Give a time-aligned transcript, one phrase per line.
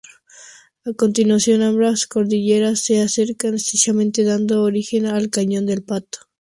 [0.83, 6.17] A continuación ambas cordilleras se acercan estrechamente dando origen al Cañón del Pato.